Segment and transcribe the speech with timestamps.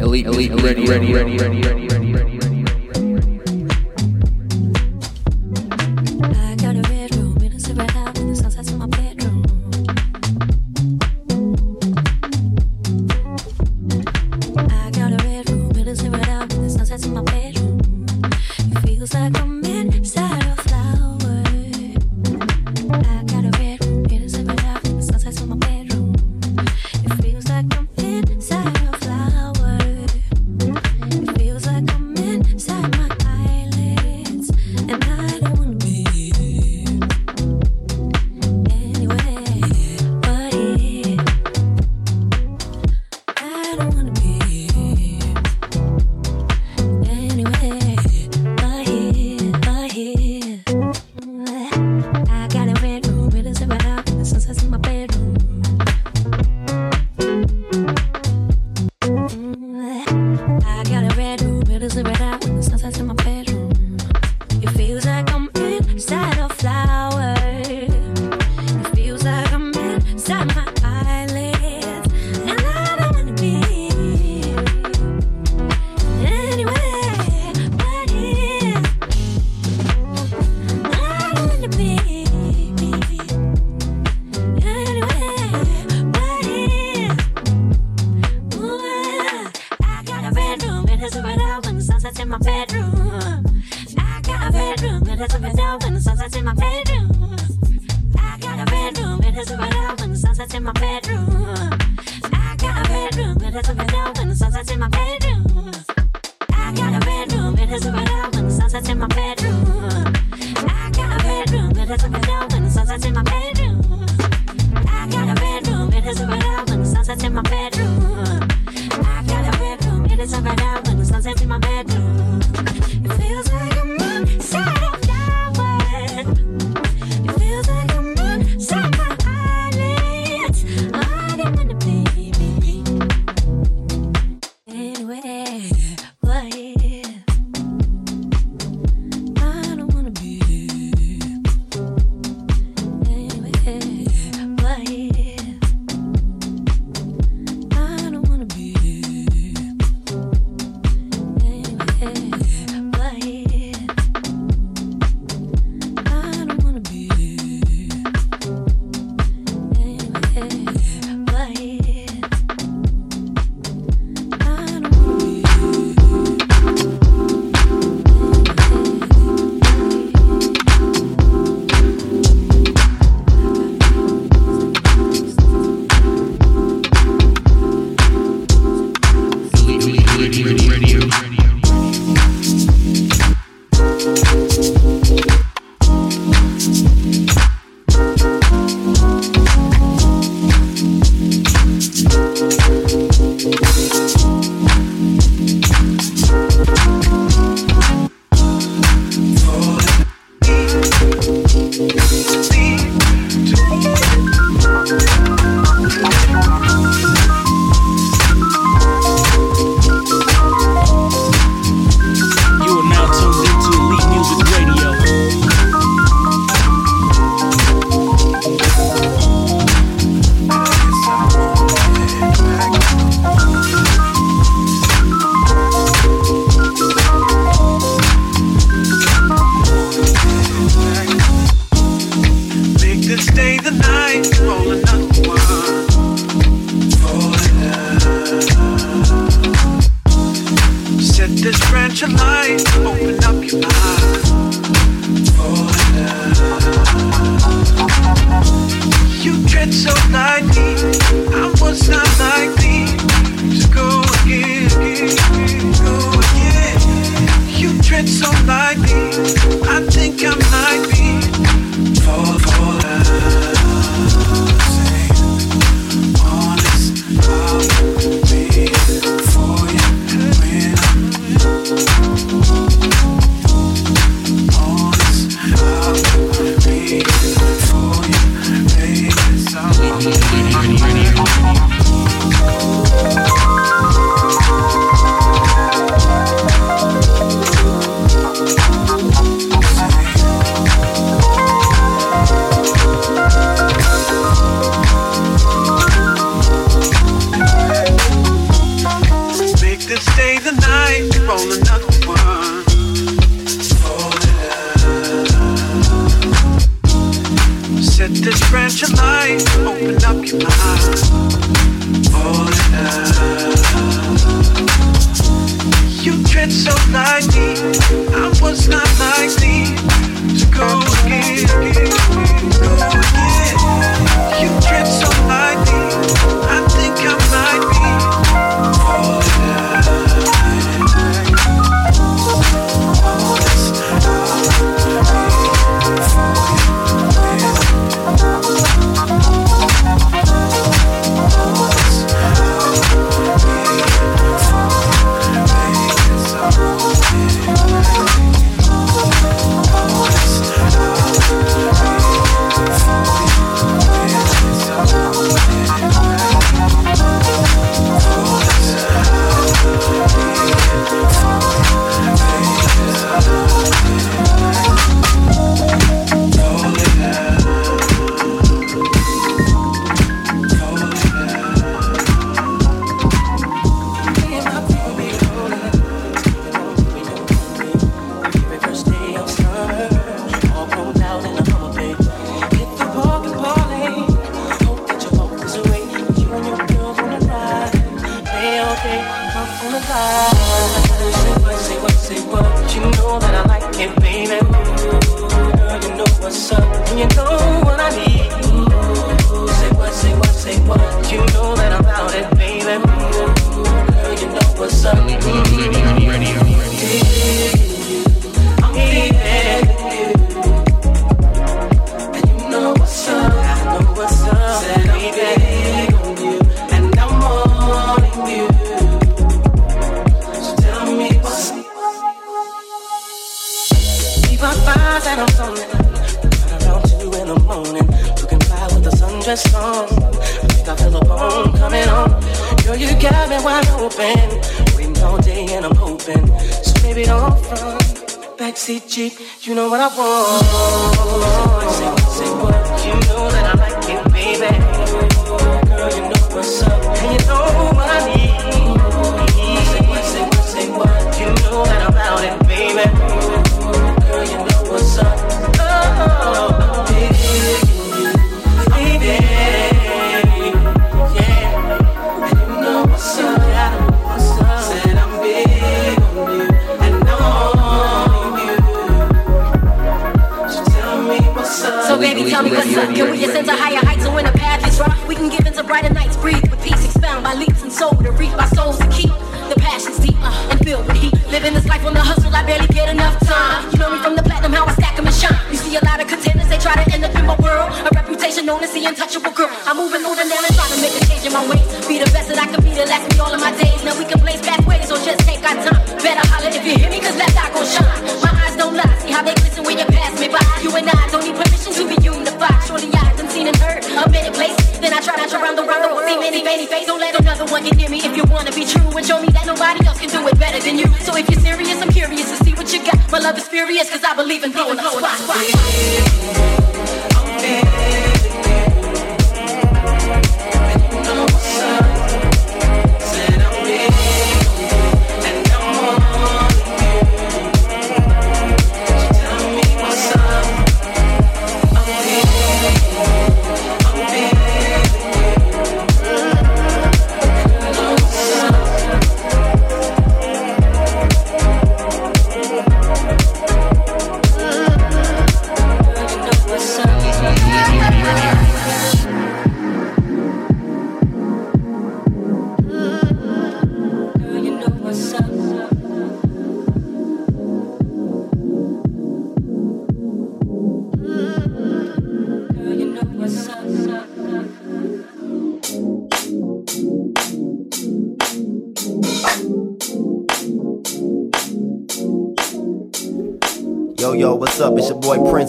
[0.00, 1.87] Elite, elite, ready, ready, ready, ready, ready,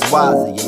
[0.09, 0.58] quase.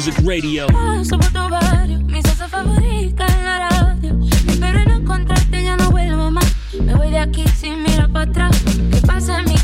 [0.00, 0.66] Music Radio.
[6.86, 8.62] Me voy de aquí sin mirar para atrás.
[8.90, 9.58] ¿Qué pasa en mi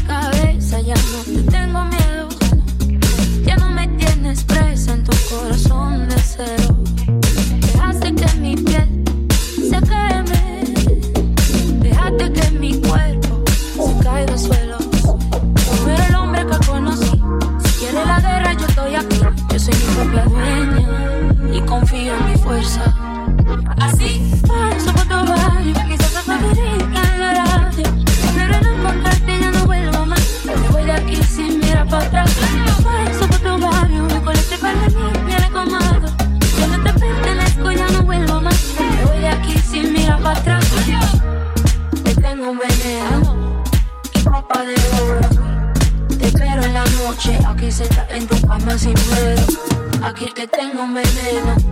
[50.16, 51.65] aquí te tengo un veneno.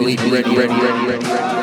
[0.00, 1.59] Elite Radio.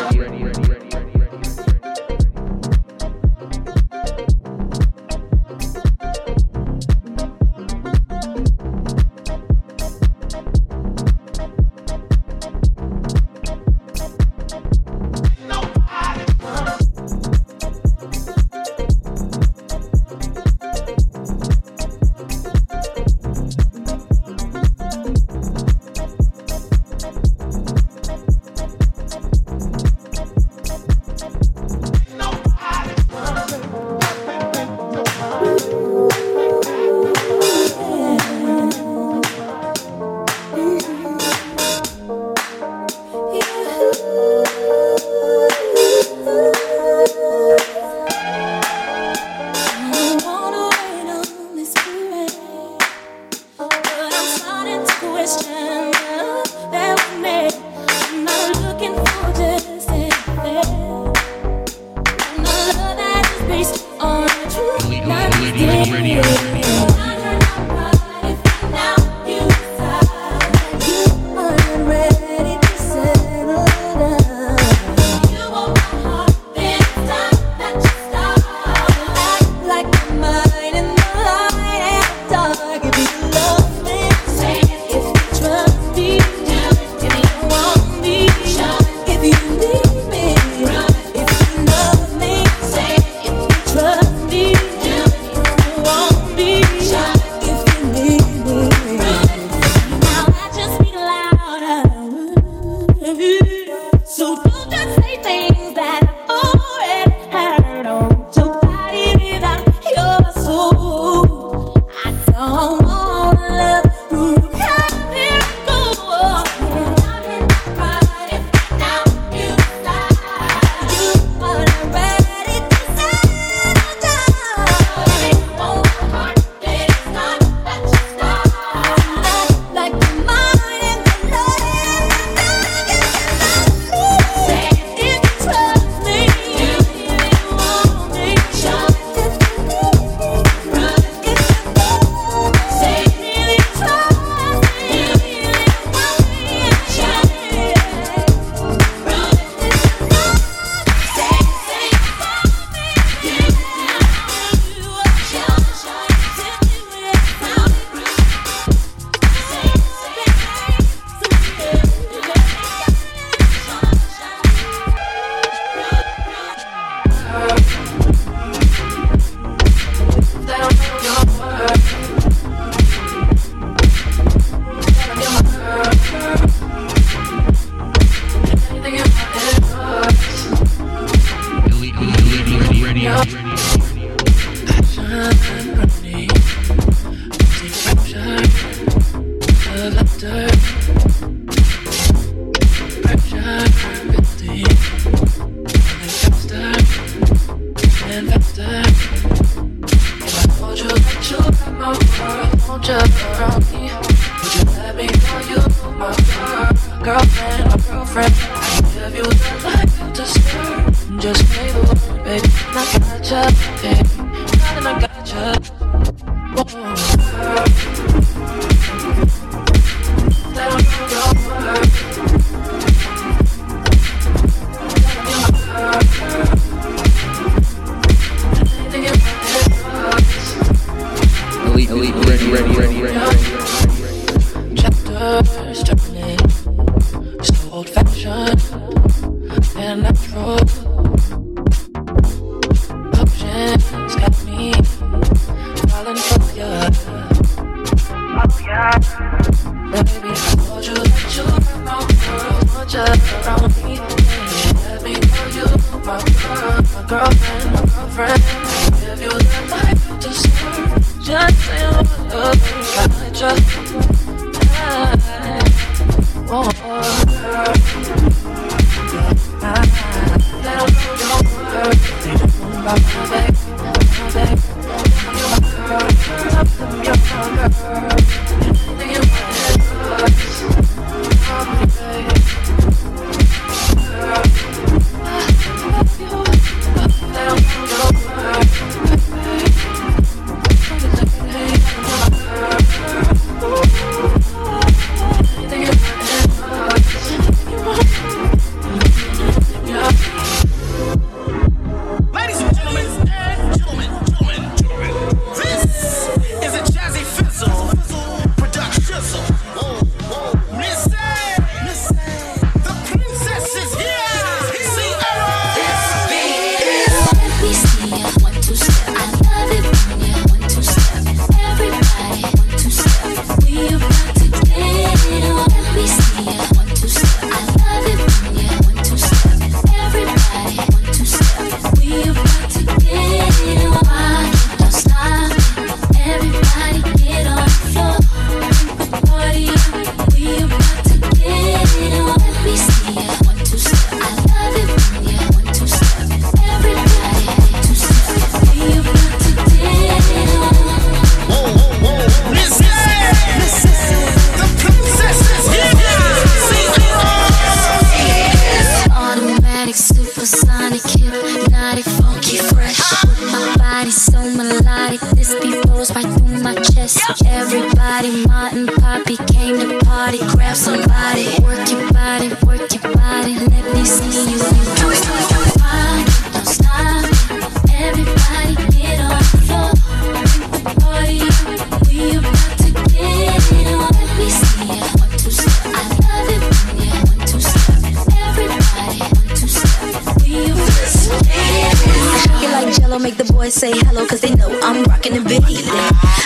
[393.77, 395.85] say hello cause they know I'm rocking the beat.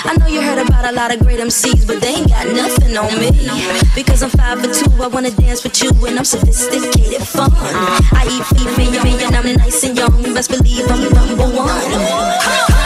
[0.03, 2.97] I know you heard about a lot of great MCs, but they ain't got nothing
[2.97, 3.31] on me.
[3.95, 7.49] Because I'm five for two, I wanna dance with you and I'm sophisticated fun.
[7.55, 10.21] I eat beef and and I'm nice and young.
[10.33, 12.80] Best believe I'm number one.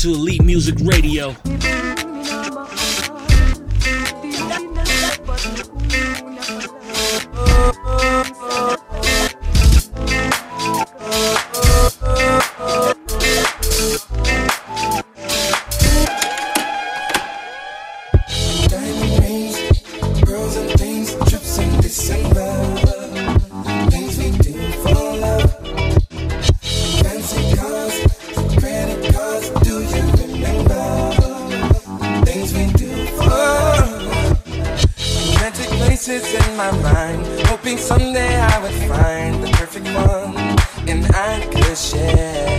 [0.00, 1.49] to Elite Music Radio.
[36.60, 40.36] my mind, hoping someday I would find the perfect one
[40.90, 42.58] and I could share.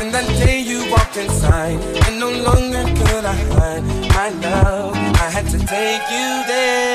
[0.00, 3.84] And that day you walked inside, and no longer could I hide
[4.18, 4.96] my love.
[5.26, 6.91] I had to take you there.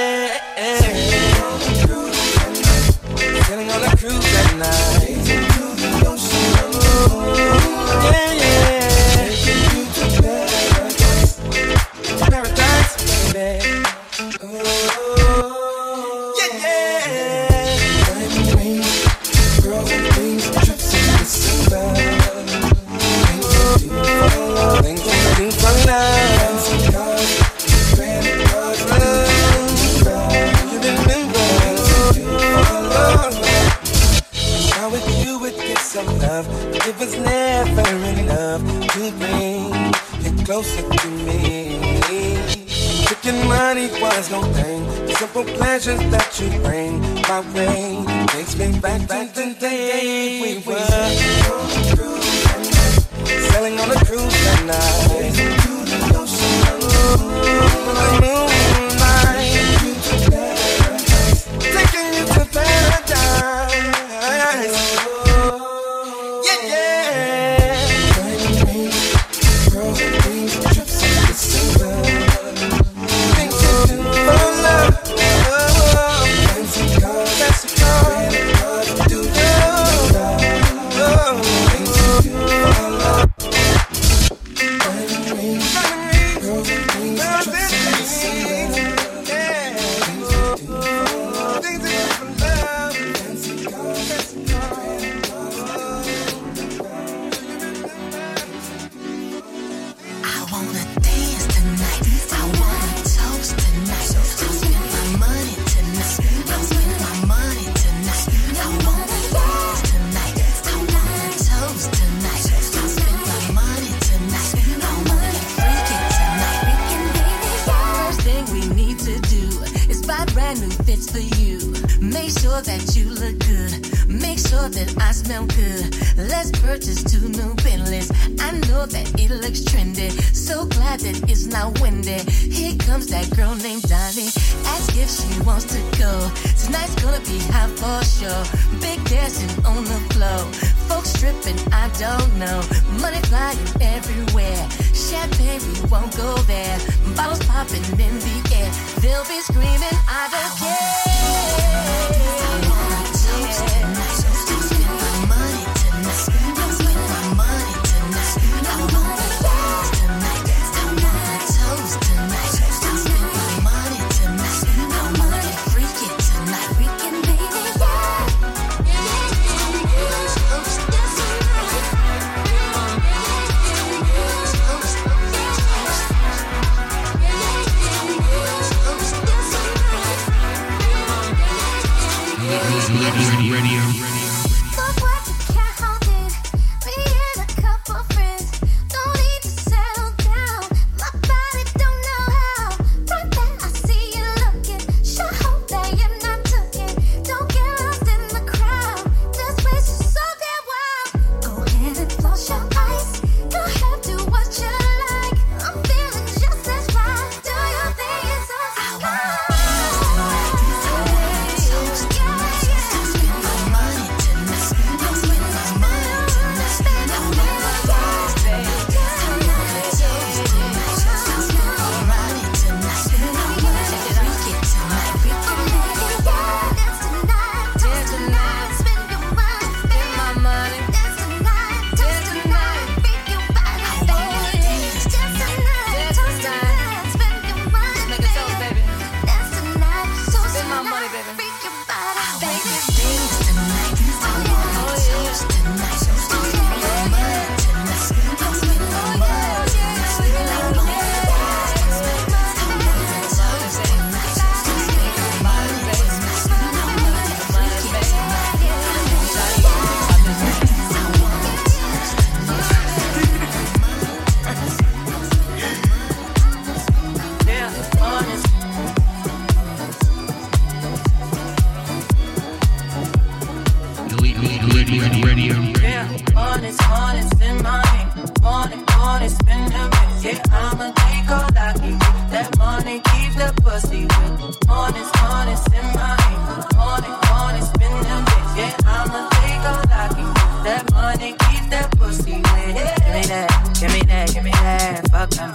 [291.18, 292.76] Keep that pussy with.
[292.76, 293.50] Give me that,
[293.80, 295.10] give me that, give me that.
[295.10, 295.54] Fuck them.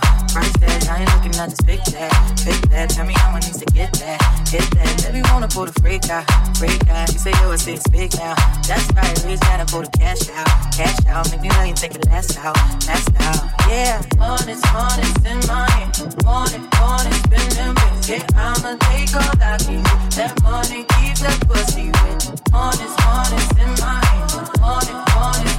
[0.93, 2.13] I ain't looking nothing, pick that,
[2.45, 2.91] pick that.
[2.91, 4.19] Tell me how I need to get that,
[4.51, 5.05] get that.
[5.05, 7.13] Baby, wanna pull the freak out, freak out.
[7.13, 8.35] You say a six big now.
[8.69, 11.31] That's right, we just gotta pull the cash out, cash out.
[11.31, 12.57] Make me let you take the last out,
[12.87, 13.41] last out.
[13.69, 15.97] Yeah, honest, honest in hand.
[16.25, 17.75] Want it, want it, spend them.
[18.09, 19.83] Yeah, I'ma take all I can.
[20.17, 22.41] That money, keep that pussy with.
[22.53, 24.61] Honest, honest in hand.
[24.61, 25.12] Want it,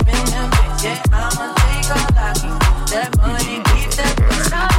[0.05, 0.83] bits.
[0.83, 2.59] Yeah, I'ma take all I can.
[2.91, 4.72] That money, keep that pussy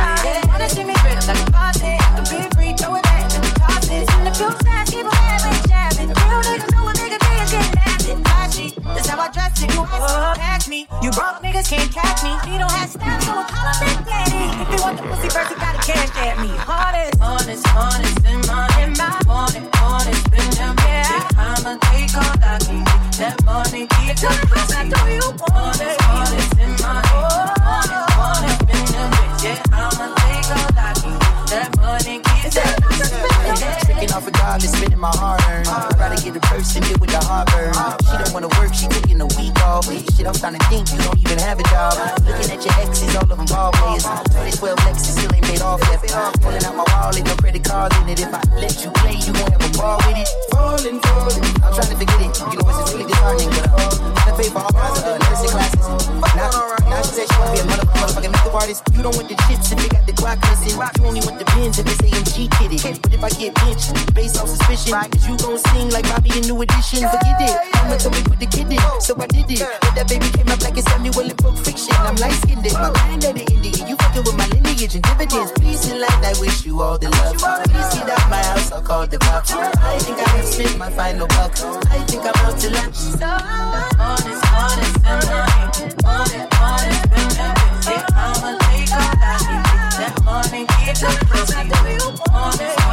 [8.94, 9.74] that's how I dress it.
[9.74, 10.86] You always catch me.
[11.02, 12.32] You broke niggas can't catch me.
[12.46, 14.44] He don't have style, so I call him Big Daddy.
[14.62, 16.48] If you want the pussy first, you gotta cash at me.
[16.54, 21.26] Hardest, honest, honest in my in my want it, want it, spend them yeah.
[21.34, 23.02] I'ma take all I can get.
[23.18, 24.74] That money, keep that pussy.
[25.52, 27.02] Honest, honest in my
[27.66, 29.10] want it, want it, spend them
[29.42, 29.74] yeah.
[29.74, 31.18] I'ma take all I can
[31.50, 35.68] That money keeps that pussy Tricking off regardless, spending my hard earned.
[35.98, 37.70] Rather get a person deal with the hard burn.
[38.10, 39.86] She don't wanna work, she taking a week off.
[39.86, 41.94] Shit, I'm starting to think you don't even have a job.
[42.26, 44.02] Looking at your exes, all of them ball players.
[44.58, 46.02] 2012 Lexus still ain't paid off yet.
[46.42, 48.18] Pulling out my wallet, no credit cards in it.
[48.18, 50.28] If I let you play, you won't have a ball with it.
[50.50, 51.44] Falling, falling.
[51.62, 52.34] I'm trying to forget it.
[52.50, 55.54] You know, it's really disheartening, but uh, I pay for all kinds of uh, nursing
[55.54, 55.86] classes.
[56.34, 56.50] Now,
[56.90, 58.82] now she said she wanna be a mother- motherfucking makeup artist.
[58.90, 60.74] You don't want the chips if they got the Glock missing.
[60.74, 63.00] You only want the pins if it's AMG kitted.
[63.02, 66.44] But if I get pinched based on suspicion, is you gon' sing like Bobby in
[66.46, 67.00] New Edition?
[67.08, 67.56] Forget it.
[67.74, 68.80] I'ma tell me put the kid in.
[69.00, 69.60] So I did it.
[69.80, 71.94] But that baby came up like it's Samuel in Pulp Fiction.
[71.98, 72.64] I'm light skinned.
[72.74, 73.88] My granddaddy Indian.
[73.88, 75.52] You fucking with my lineage and dividends.
[75.60, 76.24] Peace and light.
[76.24, 77.36] I wish you all the love.
[77.36, 78.72] Please see that my house.
[78.72, 79.52] I'll call the cops.
[79.52, 81.52] I think I have spent my final buck.
[81.90, 82.96] I think I'm out to lunch.
[82.96, 83.28] So
[84.00, 85.64] honest, honest, and money.
[86.02, 87.52] Money, money, spending
[87.84, 87.96] busy.
[88.14, 89.56] I'ma take a copy.
[90.00, 91.54] That money keeps that pussy.
[91.54, 92.83] Honest, honest,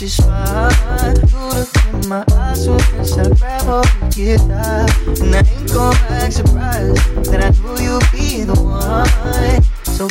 [0.00, 0.24] makes you
[1.92, 2.76] in my eyes, so
[4.16, 4.86] yes, I.
[5.20, 9.62] And I ain't gonna act surprised that I knew you'd be the one.
[9.82, 10.06] So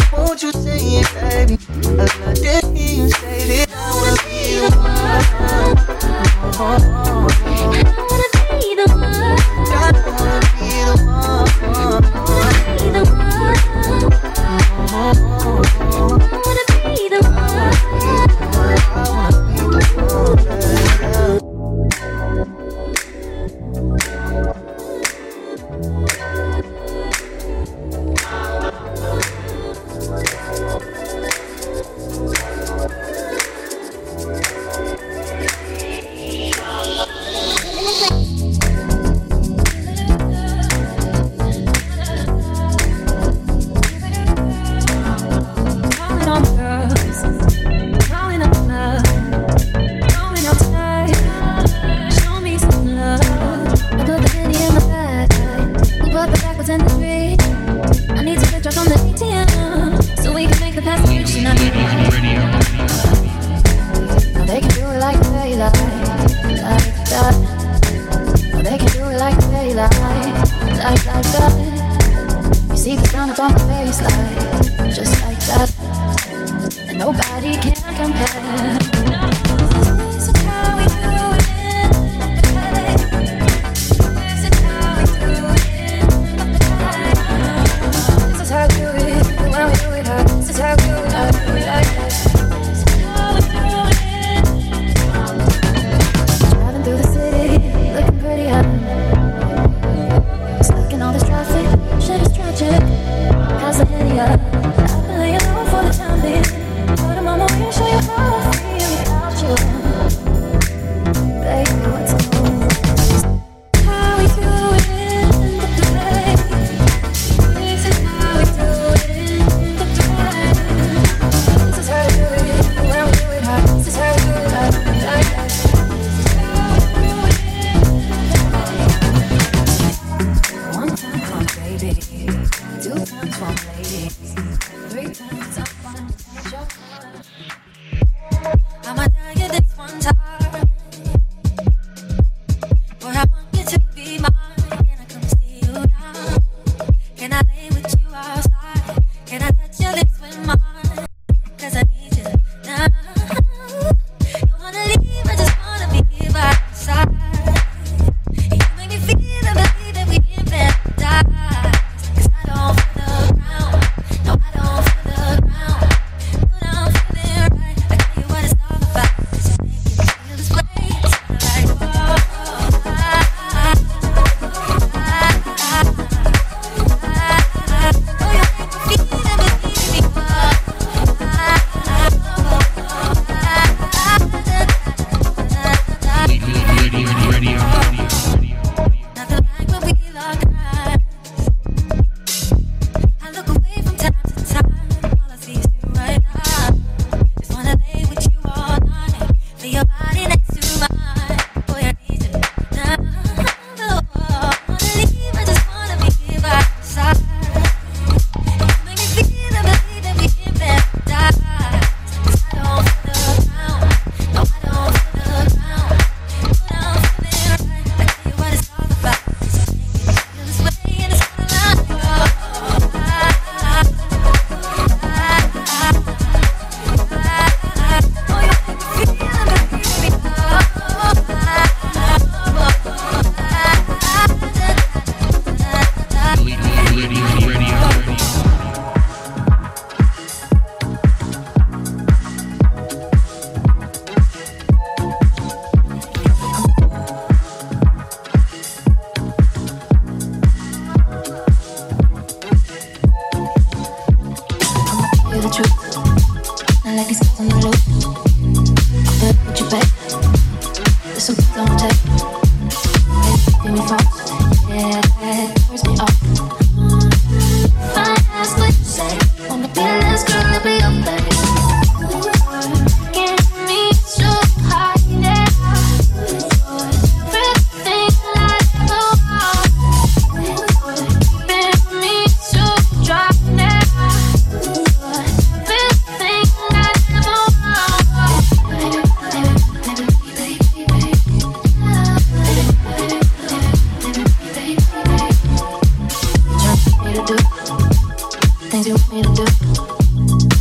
[298.77, 299.45] Things you want me to do.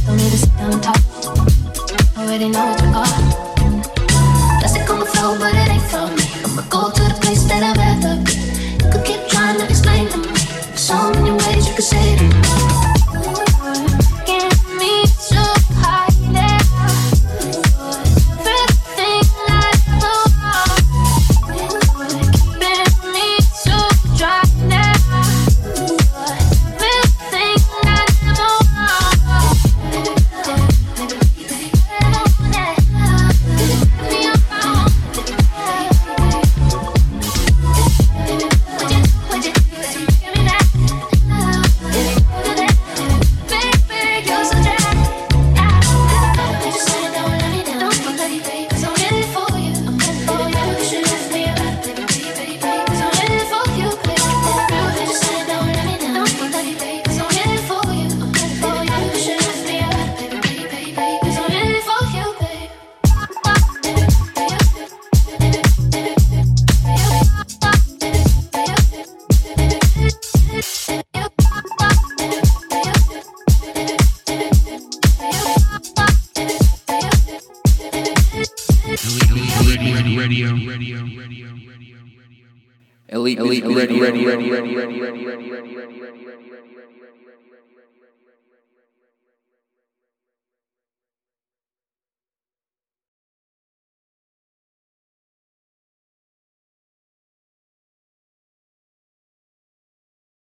[0.06, 0.96] Don't need to sit down and talk.
[2.16, 3.12] Already know what you got.
[4.58, 6.24] Plastic on the floor, but it ain't for me.
[6.46, 8.32] I'ma go to the place that I'd rather be.
[8.82, 10.28] You could keep trying to explain to me.
[10.28, 12.45] There's so many ways you could say to me.